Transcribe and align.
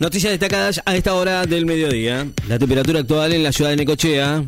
Noticias 0.00 0.30
destacadas 0.30 0.80
a 0.84 0.94
esta 0.94 1.12
hora 1.14 1.44
del 1.44 1.66
mediodía. 1.66 2.30
La 2.46 2.56
temperatura 2.56 3.00
actual 3.00 3.32
en 3.32 3.42
la 3.42 3.50
ciudad 3.50 3.70
de 3.70 3.76
Necochea. 3.78 4.44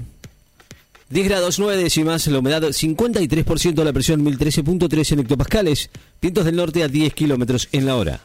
10 1.09 1.29
grados 1.29 1.59
9 1.59 1.77
décimas, 1.77 2.25
la 2.29 2.39
humedad 2.39 2.63
53%, 2.63 3.83
la 3.83 3.93
presión 3.93 4.25
1013.3 4.25 5.13
en 5.13 5.19
hectopascales, 5.19 5.91
vientos 6.23 6.45
del 6.45 6.55
norte 6.55 6.85
a 6.85 6.89
10 6.89 7.15
kilómetros 7.15 7.69
en 7.73 7.85
la 7.85 7.97
hora. 7.97 8.21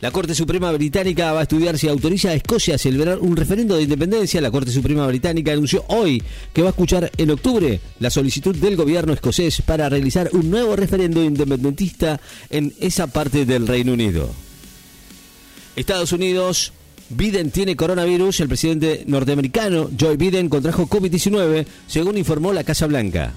La 0.00 0.10
Corte 0.10 0.34
Suprema 0.34 0.70
Británica 0.70 1.32
va 1.32 1.40
a 1.40 1.42
estudiar 1.44 1.78
si 1.78 1.88
autoriza 1.88 2.28
a 2.28 2.34
Escocia 2.34 2.74
a 2.74 2.78
celebrar 2.78 3.20
un 3.20 3.36
referendo 3.36 3.76
de 3.76 3.84
independencia. 3.84 4.42
La 4.42 4.50
Corte 4.50 4.70
Suprema 4.70 5.06
Británica 5.06 5.52
anunció 5.52 5.82
hoy 5.88 6.22
que 6.52 6.60
va 6.60 6.68
a 6.68 6.72
escuchar 6.72 7.10
en 7.16 7.30
octubre 7.30 7.80
la 8.00 8.10
solicitud 8.10 8.54
del 8.54 8.76
gobierno 8.76 9.14
escocés 9.14 9.62
para 9.62 9.88
realizar 9.88 10.28
un 10.34 10.50
nuevo 10.50 10.76
referendo 10.76 11.24
independentista 11.24 12.20
en 12.50 12.74
esa 12.80 13.06
parte 13.06 13.46
del 13.46 13.66
Reino 13.66 13.94
Unido. 13.94 14.45
Estados 15.76 16.12
Unidos, 16.12 16.72
Biden 17.10 17.50
tiene 17.50 17.76
coronavirus. 17.76 18.40
El 18.40 18.48
presidente 18.48 19.04
norteamericano 19.06 19.90
Joe 19.98 20.16
Biden 20.16 20.48
contrajo 20.48 20.88
COVID-19, 20.88 21.66
según 21.86 22.16
informó 22.16 22.52
la 22.52 22.64
Casa 22.64 22.86
Blanca. 22.86 23.34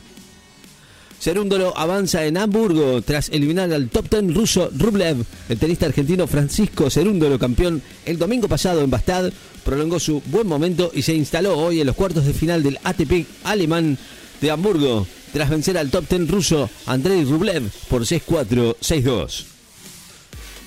Cerúndolo 1.20 1.78
avanza 1.78 2.26
en 2.26 2.38
Hamburgo 2.38 3.02
tras 3.02 3.28
eliminar 3.28 3.74
al 3.74 3.90
top 3.90 4.08
ten 4.08 4.34
ruso 4.34 4.70
Rublev. 4.74 5.26
El 5.50 5.60
tenista 5.60 5.86
argentino 5.86 6.28
Francisco 6.28 6.90
Cerúndolo, 6.90 7.38
campeón 7.38 7.82
el 8.06 8.18
domingo 8.18 8.48
pasado 8.48 8.82
en 8.82 8.90
Bastad, 8.90 9.30
prolongó 9.66 10.00
su 10.00 10.22
buen 10.28 10.48
momento 10.48 10.92
y 10.94 11.02
se 11.02 11.14
instaló 11.14 11.58
hoy 11.58 11.82
en 11.82 11.88
los 11.88 11.96
cuartos 11.98 12.26
de 12.26 12.34
final 12.34 12.64
del 12.64 12.80
ATP 12.86 13.28
alemán 13.44 13.98
de 14.40 14.50
Hamburgo, 14.50 15.06
tras 15.34 15.50
vencer 15.50 15.78
al 15.78 15.92
top 15.92 16.08
ten 16.08 16.26
ruso 16.26 16.70
Andrei 16.86 17.26
Rublev 17.26 17.70
por 17.90 18.04
6-4, 18.04 18.78
6-2. 18.78 19.59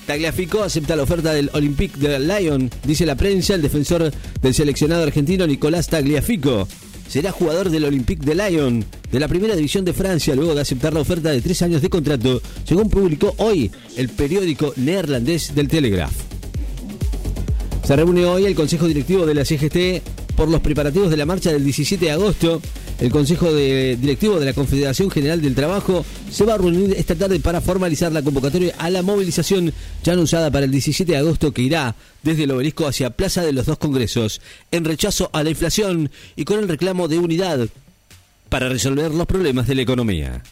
Tagliafico 0.05 0.63
acepta 0.63 0.95
la 0.95 1.03
oferta 1.03 1.33
del 1.33 1.49
Olympique 1.53 1.97
de 1.97 2.19
Lyon, 2.19 2.69
dice 2.83 3.05
la 3.05 3.15
prensa. 3.15 3.55
El 3.55 3.61
defensor 3.61 4.11
del 4.41 4.53
seleccionado 4.53 5.03
argentino 5.03 5.47
Nicolás 5.47 5.87
Tagliafico 5.87 6.67
será 7.07 7.31
jugador 7.31 7.69
del 7.69 7.85
Olympique 7.85 8.25
de 8.25 8.35
Lyon 8.35 8.85
de 9.11 9.19
la 9.19 9.27
primera 9.27 9.55
división 9.55 9.85
de 9.85 9.93
Francia 9.93 10.35
luego 10.35 10.55
de 10.55 10.61
aceptar 10.61 10.93
la 10.93 11.01
oferta 11.01 11.29
de 11.29 11.41
tres 11.41 11.61
años 11.61 11.81
de 11.81 11.89
contrato, 11.89 12.41
según 12.65 12.89
publicó 12.89 13.33
hoy 13.37 13.71
el 13.95 14.09
periódico 14.09 14.73
neerlandés 14.75 15.55
del 15.55 15.67
Telegraph. 15.67 16.13
Se 17.83 17.95
reúne 17.95 18.25
hoy 18.25 18.45
el 18.45 18.55
Consejo 18.55 18.87
Directivo 18.87 19.25
de 19.25 19.35
la 19.35 19.45
CGT 19.45 20.22
por 20.35 20.49
los 20.49 20.61
preparativos 20.61 21.09
de 21.09 21.17
la 21.17 21.25
marcha 21.25 21.51
del 21.51 21.63
17 21.63 22.05
de 22.05 22.11
agosto. 22.11 22.61
El 22.99 23.11
Consejo 23.11 23.51
de 23.51 23.97
Directivo 23.99 24.39
de 24.39 24.45
la 24.45 24.53
Confederación 24.53 25.09
General 25.09 25.41
del 25.41 25.55
Trabajo 25.55 26.05
se 26.31 26.45
va 26.45 26.53
a 26.53 26.57
reunir 26.57 26.93
esta 26.97 27.15
tarde 27.15 27.39
para 27.39 27.61
formalizar 27.61 28.11
la 28.11 28.21
convocatoria 28.21 28.73
a 28.77 28.89
la 28.89 29.01
movilización 29.01 29.73
ya 30.03 30.13
anunciada 30.13 30.51
para 30.51 30.65
el 30.65 30.71
17 30.71 31.11
de 31.11 31.17
agosto 31.17 31.51
que 31.51 31.63
irá 31.63 31.95
desde 32.21 32.43
el 32.43 32.51
obelisco 32.51 32.87
hacia 32.87 33.09
Plaza 33.09 33.41
de 33.41 33.53
los 33.53 33.65
Dos 33.65 33.77
Congresos 33.77 34.41
en 34.71 34.85
rechazo 34.85 35.29
a 35.33 35.43
la 35.43 35.49
inflación 35.49 36.11
y 36.35 36.45
con 36.45 36.59
el 36.59 36.67
reclamo 36.67 37.07
de 37.07 37.19
unidad 37.19 37.67
para 38.49 38.69
resolver 38.69 39.11
los 39.11 39.25
problemas 39.25 39.67
de 39.67 39.75
la 39.75 39.81
economía. 39.81 40.43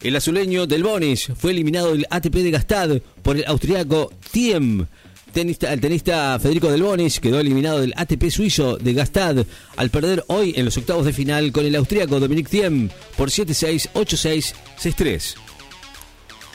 El 0.00 0.14
azuleño 0.14 0.66
del 0.66 0.84
Bonis 0.84 1.28
fue 1.36 1.50
eliminado 1.50 1.92
del 1.92 2.06
ATP 2.08 2.34
de 2.34 2.50
Gastad 2.52 3.02
por 3.22 3.36
el 3.36 3.44
austriaco 3.46 4.12
Thiem 4.30 4.86
el 5.40 5.80
tenista 5.80 6.36
Federico 6.40 6.68
Del 6.68 6.82
Bonis 6.82 7.20
quedó 7.20 7.38
eliminado 7.38 7.80
del 7.80 7.94
ATP 7.96 8.28
suizo 8.28 8.76
de 8.76 8.92
Gastad 8.92 9.46
al 9.76 9.90
perder 9.90 10.24
hoy 10.26 10.52
en 10.56 10.64
los 10.64 10.76
octavos 10.76 11.04
de 11.04 11.12
final 11.12 11.52
con 11.52 11.64
el 11.64 11.76
austríaco 11.76 12.18
Dominic 12.18 12.48
Thiem 12.48 12.88
por 13.16 13.30
7-6, 13.30 13.90
8-6, 13.92 14.54
6-3. 14.82 15.34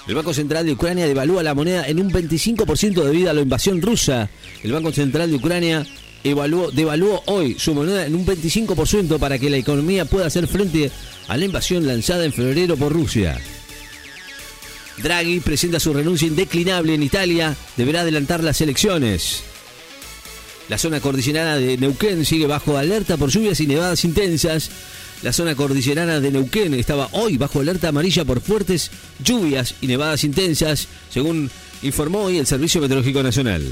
El 0.05 0.15
Banco 0.15 0.33
Central 0.33 0.65
de 0.65 0.73
Ucrania 0.73 1.07
devalúa 1.07 1.43
la 1.43 1.53
moneda 1.53 1.87
en 1.87 2.01
un 2.01 2.11
25% 2.11 3.03
debido 3.05 3.29
a 3.29 3.33
la 3.33 3.39
invasión 3.39 3.81
rusa. 3.81 4.29
El 4.63 4.73
Banco 4.73 4.91
Central 4.91 5.29
de 5.29 5.37
Ucrania 5.37 5.85
evaluó, 6.25 6.69
devaluó 6.69 7.23
hoy 7.27 7.55
su 7.57 7.73
moneda 7.73 8.05
en 8.05 8.15
un 8.15 8.25
25% 8.25 9.17
para 9.17 9.39
que 9.39 9.49
la 9.49 9.57
economía 9.57 10.03
pueda 10.03 10.25
hacer 10.25 10.47
frente 10.47 10.91
a 11.29 11.37
la 11.37 11.45
invasión 11.45 11.87
lanzada 11.87 12.25
en 12.25 12.33
febrero 12.33 12.75
por 12.75 12.91
Rusia. 12.91 13.39
Draghi 14.97 15.39
presenta 15.39 15.79
su 15.79 15.93
renuncia 15.93 16.27
indeclinable 16.27 16.93
en 16.93 17.03
Italia, 17.03 17.55
deberá 17.77 18.01
adelantar 18.01 18.43
las 18.43 18.61
elecciones. 18.61 19.43
La 20.69 20.77
zona 20.77 21.01
cordillerana 21.01 21.57
de 21.57 21.77
Neuquén 21.77 22.25
sigue 22.25 22.47
bajo 22.47 22.77
alerta 22.77 23.17
por 23.17 23.29
lluvias 23.29 23.59
y 23.59 23.67
nevadas 23.67 24.05
intensas. 24.05 24.69
La 25.21 25.33
zona 25.33 25.55
cordillerana 25.55 26.19
de 26.19 26.31
Neuquén 26.31 26.73
estaba 26.73 27.09
hoy 27.11 27.37
bajo 27.37 27.59
alerta 27.59 27.89
amarilla 27.89 28.23
por 28.23 28.41
fuertes 28.41 28.91
lluvias 29.23 29.75
y 29.81 29.87
nevadas 29.87 30.23
intensas, 30.23 30.87
según 31.09 31.49
informó 31.81 32.23
hoy 32.23 32.37
el 32.37 32.47
Servicio 32.47 32.81
Meteorológico 32.81 33.23
Nacional. 33.23 33.63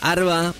Arba 0.00 0.54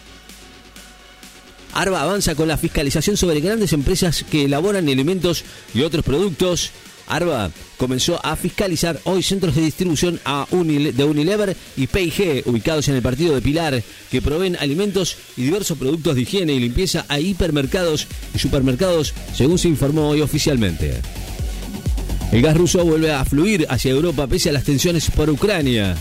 Arba 1.72 2.02
avanza 2.02 2.34
con 2.34 2.48
la 2.48 2.58
fiscalización 2.58 3.16
sobre 3.16 3.40
grandes 3.40 3.72
empresas 3.72 4.24
que 4.28 4.44
elaboran 4.44 4.88
alimentos 4.88 5.44
y 5.72 5.82
otros 5.82 6.04
productos 6.04 6.72
Arba 7.10 7.50
comenzó 7.76 8.25
a 8.25 8.37
fiscalizar 8.37 9.00
hoy 9.04 9.22
centros 9.22 9.54
de 9.54 9.62
distribución 9.62 10.21
de 10.50 11.04
Unilever 11.04 11.56
y 11.76 11.87
P&G 11.87 12.43
ubicados 12.47 12.88
en 12.88 12.94
el 12.94 13.03
partido 13.03 13.34
de 13.34 13.43
Pilar 13.43 13.82
que 14.10 14.22
proveen 14.22 14.56
alimentos 14.56 15.16
y 15.37 15.43
diversos 15.43 15.76
productos 15.76 16.15
de 16.15 16.22
higiene 16.22 16.54
y 16.54 16.60
limpieza 16.60 17.04
a 17.09 17.20
hipermercados 17.20 18.06
y 18.34 18.38
supermercados 18.38 19.15
según 19.34 19.59
se 19.59 19.69
informó 19.69 20.09
hoy 20.09 20.20
oficialmente. 20.20 21.00
El 22.32 22.43
gas 22.43 22.56
ruso 22.56 22.84
vuelve 22.84 23.12
a 23.12 23.25
fluir 23.25 23.66
hacia 23.69 23.91
Europa 23.91 24.26
pese 24.26 24.50
a 24.50 24.53
las 24.53 24.65
tensiones 24.65 25.10
por 25.10 25.28
Ucrania. 25.28 25.97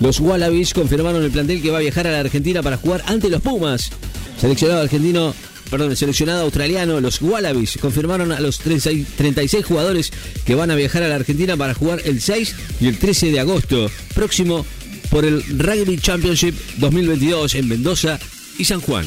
Los 0.00 0.20
Wallabies 0.20 0.74
confirmaron 0.74 1.24
el 1.24 1.30
plantel 1.30 1.60
que 1.60 1.70
va 1.70 1.78
a 1.78 1.80
viajar 1.80 2.06
a 2.06 2.12
la 2.12 2.20
Argentina 2.20 2.62
para 2.62 2.76
jugar 2.76 3.02
ante 3.06 3.30
los 3.30 3.40
Pumas. 3.40 3.90
Seleccionado 4.38 4.82
argentino 4.82 5.34
perdón, 5.70 5.90
el 5.90 5.96
seleccionado 5.96 6.42
australiano, 6.42 7.00
los 7.00 7.20
Wallabies, 7.20 7.78
confirmaron 7.80 8.32
a 8.32 8.40
los 8.40 8.58
36 8.58 9.64
jugadores 9.64 10.12
que 10.44 10.54
van 10.54 10.70
a 10.70 10.74
viajar 10.74 11.02
a 11.02 11.08
la 11.08 11.16
Argentina 11.16 11.56
para 11.56 11.74
jugar 11.74 12.00
el 12.04 12.20
6 12.20 12.54
y 12.80 12.86
el 12.86 12.98
13 12.98 13.32
de 13.32 13.40
agosto 13.40 13.90
próximo 14.14 14.64
por 15.10 15.24
el 15.24 15.42
Rugby 15.58 15.98
Championship 15.98 16.54
2022 16.78 17.54
en 17.54 17.68
Mendoza 17.68 18.18
y 18.58 18.64
San 18.64 18.80
Juan. 18.80 19.06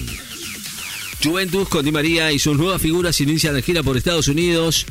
Juventus 1.23 1.67
con 1.67 1.83
Di 1.83 1.91
María 1.91 2.31
y 2.31 2.39
sus 2.39 2.57
nuevas 2.57 2.81
figuras 2.81 3.19
inician 3.19 3.53
la 3.53 3.61
gira 3.61 3.83
por 3.83 3.97
Estados 3.97 4.27
Unidos. 4.27 4.85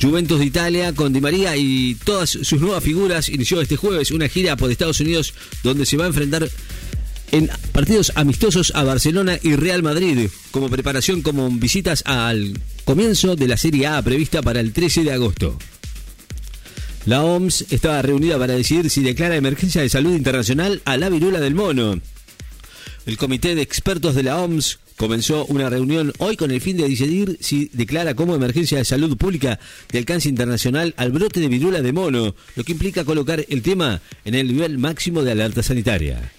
Juventus 0.00 0.38
de 0.38 0.46
Italia 0.46 0.92
con 0.92 1.12
Di 1.12 1.20
María 1.20 1.56
y 1.56 1.96
todas 2.04 2.30
sus 2.30 2.60
nuevas 2.60 2.82
figuras 2.82 3.28
inició 3.28 3.60
este 3.60 3.76
jueves 3.76 4.10
una 4.10 4.28
gira 4.28 4.56
por 4.56 4.70
Estados 4.70 5.00
Unidos 5.00 5.34
donde 5.62 5.86
se 5.86 5.96
va 5.96 6.04
a 6.04 6.08
enfrentar 6.08 6.48
en 7.32 7.50
partidos 7.72 8.12
amistosos 8.14 8.72
a 8.74 8.84
Barcelona 8.84 9.38
y 9.42 9.56
Real 9.56 9.82
Madrid, 9.82 10.28
como 10.50 10.68
preparación 10.68 11.22
como 11.22 11.50
visitas 11.50 12.02
al 12.06 12.58
comienzo 12.84 13.36
de 13.36 13.48
la 13.48 13.56
Serie 13.56 13.86
A 13.86 14.02
prevista 14.02 14.42
para 14.42 14.60
el 14.60 14.72
13 14.72 15.04
de 15.04 15.12
agosto. 15.12 15.58
La 17.06 17.22
OMS 17.22 17.66
estaba 17.70 18.00
reunida 18.00 18.38
para 18.38 18.54
decidir 18.54 18.88
si 18.88 19.02
declara 19.02 19.36
emergencia 19.36 19.82
de 19.82 19.90
salud 19.90 20.14
internacional 20.14 20.80
a 20.84 20.96
la 20.96 21.10
viruela 21.10 21.40
del 21.40 21.54
mono. 21.54 22.00
El 23.04 23.18
comité 23.18 23.54
de 23.54 23.60
expertos 23.60 24.14
de 24.14 24.22
la 24.22 24.38
OMS 24.38 24.78
comenzó 24.96 25.44
una 25.46 25.68
reunión 25.68 26.12
hoy 26.18 26.36
con 26.36 26.50
el 26.50 26.60
fin 26.60 26.76
de 26.76 26.88
decidir 26.88 27.36
si 27.40 27.68
declara 27.72 28.14
como 28.14 28.34
emergencia 28.34 28.78
de 28.78 28.84
salud 28.84 29.16
pública 29.18 29.58
de 29.92 29.98
alcance 29.98 30.28
internacional 30.28 30.94
al 30.96 31.12
brote 31.12 31.40
de 31.40 31.48
viruela 31.48 31.82
de 31.82 31.92
mono, 31.92 32.34
lo 32.56 32.64
que 32.64 32.72
implica 32.72 33.04
colocar 33.04 33.44
el 33.48 33.62
tema 33.62 34.00
en 34.24 34.34
el 34.34 34.46
nivel 34.48 34.78
máximo 34.78 35.22
de 35.22 35.32
alerta 35.32 35.62
sanitaria. 35.62 36.32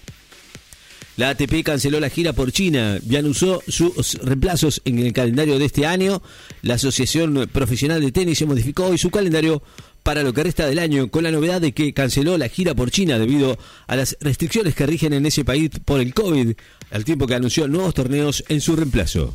La 1.16 1.30
ATP 1.30 1.62
canceló 1.64 1.98
la 1.98 2.10
gira 2.10 2.34
por 2.34 2.52
China 2.52 2.98
y 3.08 3.16
anunció 3.16 3.62
sus 3.68 4.14
reemplazos 4.22 4.82
en 4.84 4.98
el 4.98 5.14
calendario 5.14 5.58
de 5.58 5.64
este 5.64 5.86
año. 5.86 6.22
La 6.60 6.74
Asociación 6.74 7.48
Profesional 7.50 8.02
de 8.02 8.12
Tenis 8.12 8.36
se 8.36 8.44
modificó 8.44 8.86
hoy 8.86 8.98
su 8.98 9.10
calendario 9.10 9.62
para 10.02 10.22
lo 10.22 10.34
que 10.34 10.42
resta 10.42 10.66
del 10.66 10.78
año 10.78 11.10
con 11.10 11.24
la 11.24 11.30
novedad 11.30 11.60
de 11.60 11.72
que 11.72 11.94
canceló 11.94 12.36
la 12.36 12.50
gira 12.50 12.74
por 12.74 12.90
China 12.90 13.18
debido 13.18 13.58
a 13.86 13.96
las 13.96 14.18
restricciones 14.20 14.74
que 14.74 14.86
rigen 14.86 15.14
en 15.14 15.24
ese 15.24 15.42
país 15.42 15.70
por 15.86 16.00
el 16.00 16.12
COVID, 16.12 16.52
al 16.90 17.04
tiempo 17.04 17.26
que 17.26 17.34
anunció 17.34 17.66
nuevos 17.66 17.94
torneos 17.94 18.44
en 18.48 18.60
su 18.60 18.76
reemplazo. 18.76 19.32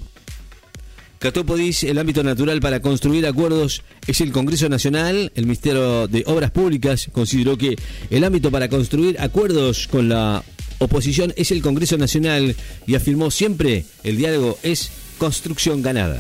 Catópodis, 1.18 1.84
el 1.84 1.98
ámbito 1.98 2.24
natural 2.24 2.62
para 2.62 2.80
construir 2.82 3.26
acuerdos 3.28 3.84
es 4.08 4.22
el 4.22 4.32
Congreso 4.32 4.70
Nacional. 4.70 5.32
El 5.36 5.44
Ministerio 5.44 6.08
de 6.08 6.24
Obras 6.26 6.52
Públicas 6.52 7.10
consideró 7.12 7.58
que 7.58 7.76
el 8.10 8.24
ámbito 8.24 8.50
para 8.50 8.70
construir 8.70 9.20
acuerdos 9.20 9.88
con 9.88 10.10
la 10.10 10.44
oposición 10.82 11.32
es 11.38 11.52
el 11.52 11.62
Congreso 11.62 11.98
Nacional 11.98 12.56
y 12.88 12.96
afirmó 12.96 13.30
siempre 13.30 13.86
el 14.04 14.18
diálogo 14.18 14.58
es 14.64 14.92
construcción 15.20 15.82
ganada. 15.82 16.20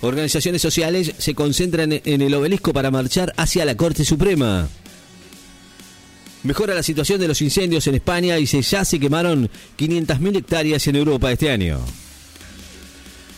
Organizaciones 0.00 0.62
sociales 0.62 1.12
se 1.18 1.34
concentran 1.34 2.00
en 2.04 2.22
el 2.22 2.34
obelisco 2.34 2.72
para 2.72 2.90
marchar 2.90 3.32
hacia 3.36 3.64
la 3.64 3.76
Corte 3.76 4.04
Suprema. 4.04 4.68
Mejora 6.44 6.74
la 6.74 6.82
situación 6.82 7.20
de 7.20 7.28
los 7.28 7.42
incendios 7.42 7.86
en 7.86 7.96
España 7.96 8.38
y 8.38 8.46
se 8.46 8.62
ya 8.62 8.84
se 8.84 8.98
quemaron 8.98 9.50
500.000 9.78 10.36
hectáreas 10.36 10.86
en 10.86 10.96
Europa 10.96 11.30
este 11.32 11.50
año. 11.50 11.80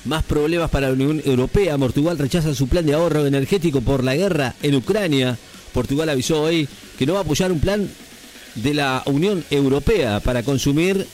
Más 0.05 0.23
problemas 0.25 0.71
para 0.71 0.89
la 0.89 0.93
Unión 0.93 1.21
Europea. 1.25 1.77
Portugal 1.77 2.19
rechaza 2.19 2.55
su 2.55 2.69
plan 2.69 2.87
de 2.87 2.95
ahorro 2.95 3.27
energético 3.27 3.81
por 3.81 4.05
la 4.05 4.15
guerra 4.15 4.55
en 4.63 4.77
Ucrania. 4.77 5.37
Portugal 5.73 6.09
avisó 6.09 6.43
hoy 6.43 6.69
que 6.99 7.07
no 7.07 7.15
va 7.15 7.21
a 7.21 7.23
apoyar 7.23 7.51
un 7.51 7.61
plan 7.61 7.89
de 8.63 8.75
la 8.75 9.03
Unión 9.07 9.45
Europea 9.51 10.21
para 10.21 10.43
consumir 10.43 11.07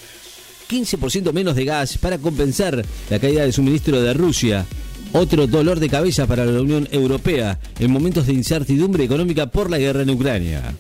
15% 0.69 1.33
menos 1.33 1.57
de 1.57 1.65
gas 1.65 1.99
para 1.99 2.19
compensar 2.19 2.85
la 3.11 3.19
caída 3.19 3.45
de 3.45 3.53
suministro 3.53 4.01
de 4.01 4.15
Rusia. 4.15 4.67
Otro 5.13 5.47
dolor 5.47 5.79
de 5.79 5.89
cabeza 5.89 6.27
para 6.27 6.45
la 6.45 6.61
Unión 6.61 6.89
Europea 6.91 7.59
en 7.79 7.91
momentos 7.91 8.27
de 8.27 8.33
incertidumbre 8.33 9.05
económica 9.05 9.47
por 9.47 9.71
la 9.71 9.79
guerra 9.79 10.03
en 10.03 10.11
Ucrania. 10.11 10.75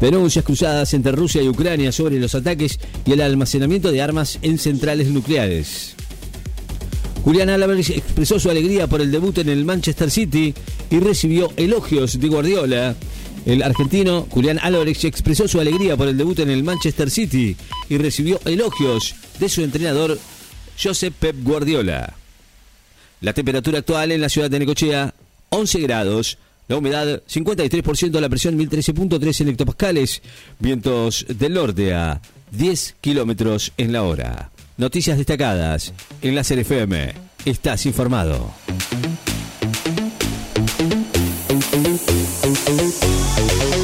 Denuncias 0.00 0.44
cruzadas 0.44 0.92
entre 0.94 1.12
Rusia 1.12 1.42
y 1.42 1.48
Ucrania 1.48 1.92
sobre 1.92 2.18
los 2.18 2.34
ataques 2.34 2.80
y 3.06 3.12
el 3.12 3.20
almacenamiento 3.20 3.92
de 3.92 4.02
armas 4.02 4.40
en 4.42 4.58
centrales 4.58 5.08
nucleares. 5.08 5.94
Julián 7.24 7.50
Álvarez 7.50 7.90
expresó 7.90 8.40
su 8.40 8.50
alegría 8.50 8.88
por 8.88 9.00
el 9.00 9.12
debut 9.12 9.38
en 9.38 9.48
el 9.48 9.64
Manchester 9.64 10.10
City 10.10 10.52
y 10.90 10.98
recibió 10.98 11.52
elogios 11.56 12.18
de 12.18 12.28
Guardiola. 12.28 12.96
El 13.44 13.62
argentino 13.62 14.26
Julián 14.30 14.60
Álvarez 14.62 15.04
expresó 15.04 15.48
su 15.48 15.60
alegría 15.60 15.96
por 15.96 16.08
el 16.08 16.16
debut 16.16 16.38
en 16.38 16.50
el 16.50 16.62
Manchester 16.62 17.10
City 17.10 17.56
y 17.88 17.98
recibió 17.98 18.40
elogios 18.44 19.14
de 19.40 19.48
su 19.48 19.62
entrenador 19.62 20.18
Josep 20.80 21.12
Pep 21.14 21.36
Guardiola. 21.42 22.14
La 23.20 23.32
temperatura 23.32 23.80
actual 23.80 24.12
en 24.12 24.20
la 24.20 24.28
ciudad 24.28 24.50
de 24.50 24.58
Necochea, 24.58 25.14
11 25.50 25.80
grados. 25.80 26.38
La 26.68 26.76
humedad 26.76 27.22
53%, 27.28 28.20
la 28.20 28.28
presión 28.28 28.58
1013.3 28.58 29.40
en 29.40 29.48
hectopascales, 29.48 30.22
vientos 30.58 31.26
del 31.28 31.54
norte 31.54 31.92
a 31.92 32.20
10 32.52 32.96
kilómetros 33.00 33.72
en 33.76 33.92
la 33.92 34.04
hora. 34.04 34.50
Noticias 34.76 35.18
destacadas 35.18 35.92
en 36.22 36.34
la 36.34 36.40
FM. 36.42 37.12
Estás 37.44 37.86
informado. 37.86 38.52
Thank 43.48 43.76
you. 43.76 43.81